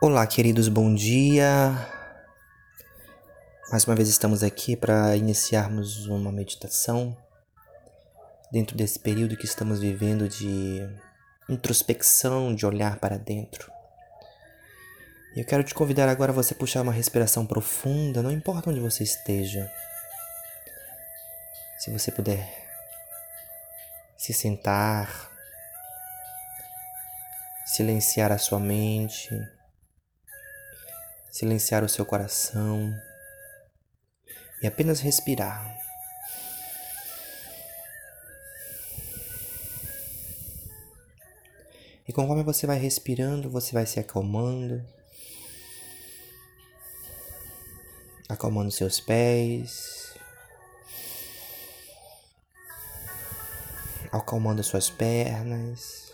[0.00, 1.72] Olá, queridos, bom dia.
[3.68, 7.16] Mais uma vez estamos aqui para iniciarmos uma meditação
[8.52, 10.88] dentro desse período que estamos vivendo de
[11.48, 13.72] introspecção, de olhar para dentro.
[15.34, 18.78] E eu quero te convidar agora a você puxar uma respiração profunda, não importa onde
[18.78, 19.68] você esteja.
[21.76, 22.48] Se você puder
[24.16, 25.28] se sentar,
[27.66, 29.57] silenciar a sua mente,
[31.38, 32.92] silenciar o seu coração
[34.60, 35.72] e apenas respirar.
[42.08, 44.84] E conforme você vai respirando, você vai se acalmando,
[48.28, 50.18] acalmando seus pés,
[54.10, 56.07] acalmando suas pernas.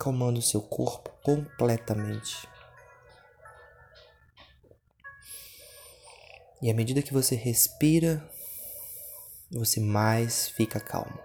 [0.00, 2.48] Acalmando seu corpo completamente.
[6.62, 8.26] E à medida que você respira,
[9.50, 11.20] você mais fica calmo.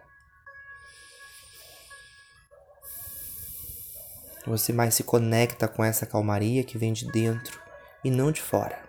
[4.45, 7.60] Você mais se conecta com essa calmaria que vem de dentro
[8.04, 8.84] e não de fora.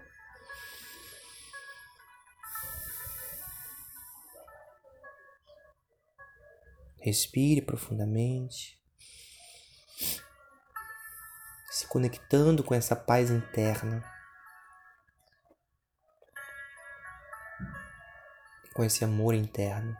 [7.01, 8.77] Respire profundamente.
[11.71, 14.03] Se conectando com essa paz interna,
[18.75, 19.97] com esse amor interno.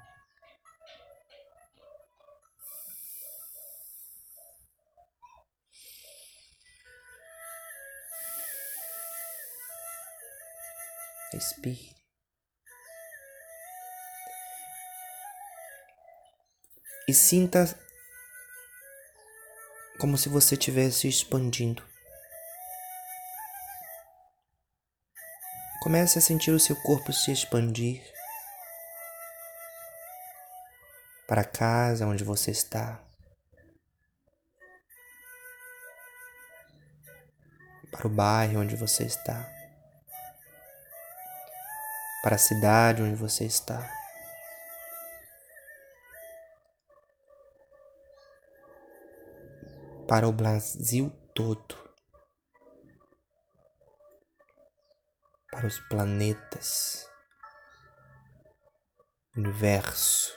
[11.33, 11.95] Respire.
[17.09, 17.86] E sinta
[19.99, 21.83] como se você estivesse expandindo.
[25.83, 28.03] Comece a sentir o seu corpo se expandir
[31.27, 33.01] para a casa onde você está,
[37.91, 39.49] para o bairro onde você está,
[42.23, 43.89] para a cidade onde você está.
[50.07, 51.77] Para o Brasil todo,
[55.51, 57.09] para os planetas,
[59.37, 60.33] universo.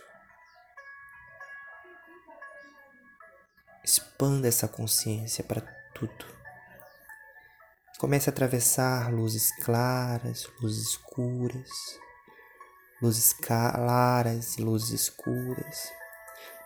[3.83, 5.61] Expanda essa consciência para
[5.93, 6.25] tudo.
[7.99, 11.69] Comece a atravessar luzes claras, luzes escuras,
[13.01, 15.98] luzes claras e luzes escuras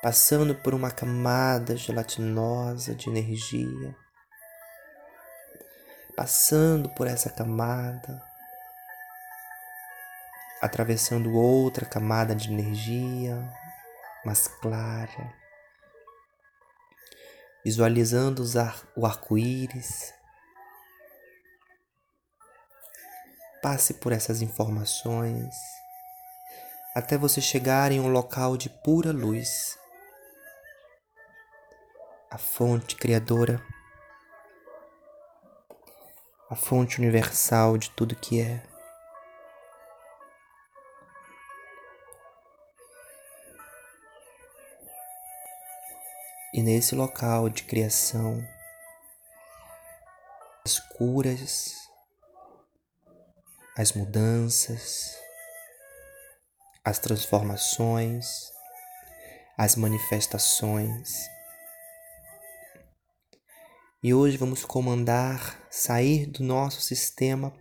[0.04, 3.96] passando por uma camada gelatinosa de energia,
[6.14, 8.22] passando por essa camada,
[10.62, 13.50] atravessando outra camada de energia
[14.26, 15.34] mais clara,
[17.64, 18.44] visualizando
[18.98, 20.14] o arco-íris.
[23.62, 25.56] Passe por essas informações
[26.94, 29.82] até você chegar em um local de pura luz
[32.34, 33.64] a fonte criadora,
[36.50, 38.64] a fonte universal de tudo que é.
[46.56, 48.44] E nesse local de criação,
[50.66, 51.76] as curas,
[53.78, 55.16] as mudanças,
[56.84, 58.52] as transformações,
[59.56, 61.32] as manifestações,
[64.04, 67.54] e hoje vamos comandar sair do nosso sistema.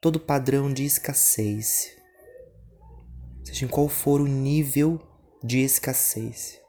[0.00, 1.96] Todo padrão de escassez,
[3.44, 5.00] seja em qual for o nível
[5.42, 6.60] de escassez.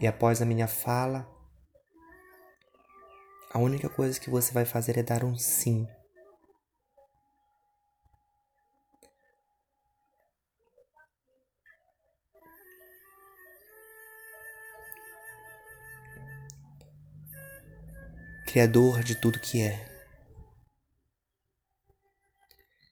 [0.00, 1.26] E após a minha fala,
[3.50, 5.88] a única coisa que você vai fazer é dar um sim
[18.58, 19.88] Criador de tudo que é.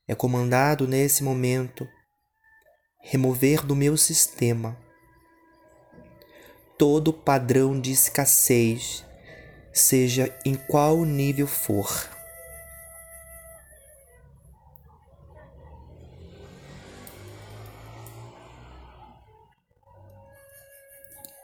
[0.07, 1.89] É comandado nesse momento
[3.01, 4.79] remover do meu sistema
[6.79, 9.05] todo padrão de escassez,
[9.73, 11.91] seja em qual nível for.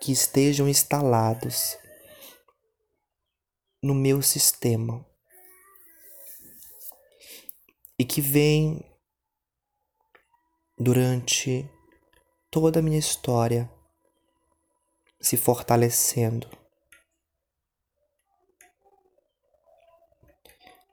[0.00, 1.81] Que estejam instalados
[3.82, 5.04] no meu sistema.
[7.98, 8.80] E que vêm
[10.78, 11.68] durante
[12.50, 13.70] toda a minha história
[15.20, 16.48] se fortalecendo,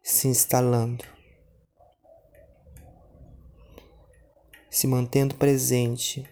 [0.03, 1.03] se instalando,
[4.69, 6.27] se mantendo presente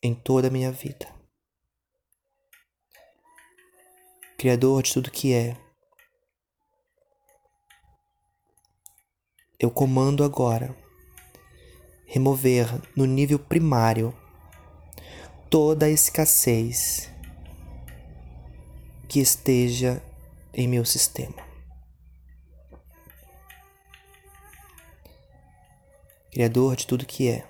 [0.00, 1.13] em toda a minha vida.
[4.44, 5.56] Criador de tudo que é,
[9.58, 10.76] eu comando agora
[12.04, 14.14] remover no nível primário
[15.48, 17.10] toda a escassez
[19.08, 20.02] que esteja
[20.52, 21.42] em meu sistema.
[26.30, 27.48] Criador de tudo que é,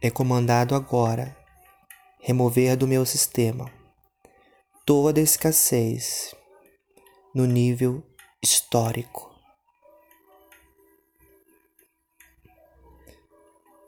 [0.00, 1.36] é comandado agora
[2.18, 3.81] remover do meu sistema
[4.84, 6.34] toda escassez
[7.32, 8.02] no nível
[8.42, 9.32] histórico.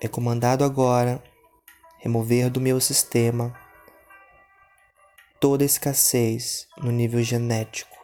[0.00, 1.20] É comandado agora
[1.98, 3.58] remover do meu sistema
[5.40, 7.98] toda escassez no nível genético.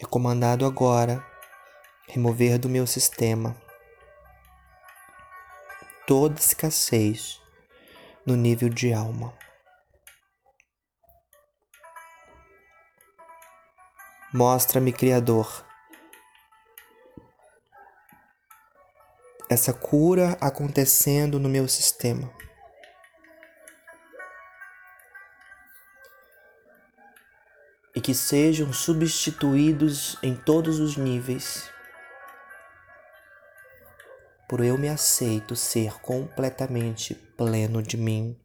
[0.00, 1.22] É comandado agora
[2.08, 3.54] remover do meu sistema
[6.06, 7.43] toda escassez
[8.26, 9.32] no nível de alma.
[14.32, 15.64] Mostra-me, Criador,
[19.48, 22.32] essa cura acontecendo no meu sistema.
[27.94, 31.72] E que sejam substituídos em todos os níveis
[34.48, 38.36] por eu me aceito ser completamente pleno de mim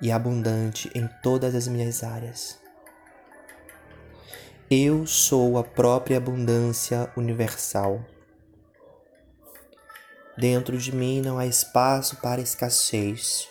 [0.00, 2.58] e abundante em todas as minhas áreas.
[4.70, 8.04] Eu sou a própria abundância universal.
[10.38, 13.48] Dentro de mim não há espaço para escassez.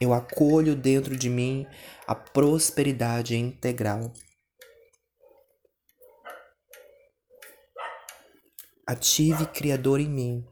[0.00, 1.66] Eu acolho dentro de mim
[2.06, 4.12] a prosperidade integral.
[8.86, 10.48] Ative, Criador, em mim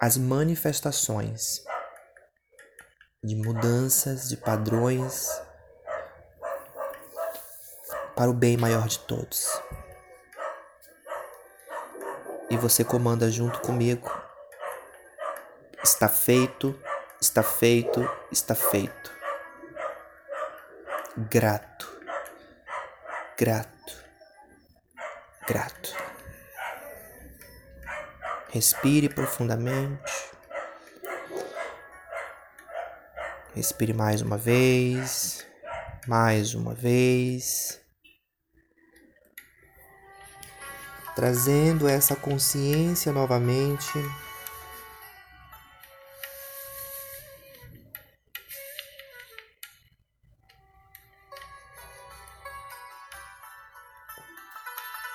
[0.00, 1.62] as manifestações
[3.22, 5.28] de mudanças de padrões
[8.16, 9.60] para o bem maior de todos
[12.50, 14.10] e você comanda junto comigo.
[15.82, 16.78] Está feito,
[17.20, 19.12] está feito, está feito.
[21.16, 21.88] Grato,
[23.38, 24.04] grato,
[25.46, 26.09] grato.
[28.52, 30.30] Respire profundamente.
[33.54, 35.46] Respire mais uma vez,
[36.06, 37.80] mais uma vez.
[41.20, 43.92] trazendo essa consciência novamente.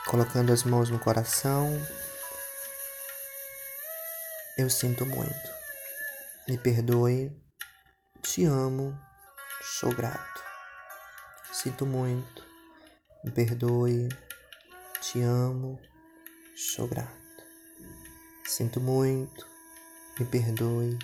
[0.06, 1.82] Colocando as mãos no coração,
[4.58, 5.56] eu sinto muito.
[6.48, 7.32] Me perdoe,
[8.22, 8.98] te amo,
[9.80, 10.44] sou grato.
[11.52, 12.44] Sinto muito,
[13.24, 14.10] me perdoe,
[15.02, 15.80] te amo,
[16.58, 17.12] Sou grato.
[18.46, 19.46] Sinto muito,
[20.18, 20.98] me perdoe,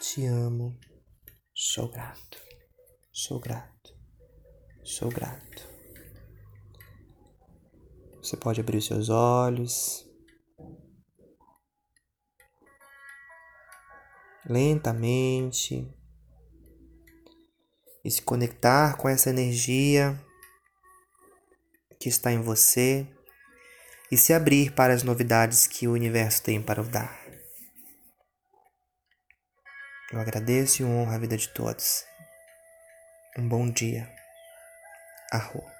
[0.00, 0.76] te amo,
[1.54, 2.36] sou grato,
[3.12, 3.94] sou grato,
[4.82, 5.68] sou grato.
[8.20, 10.05] Você pode abrir os seus olhos.
[14.48, 15.86] Lentamente.
[18.04, 20.18] E se conectar com essa energia
[22.00, 23.06] que está em você
[24.10, 27.26] e se abrir para as novidades que o universo tem para dar.
[30.12, 32.04] Eu agradeço e honro a vida de todos.
[33.36, 34.08] Um bom dia.
[35.32, 35.75] Arro.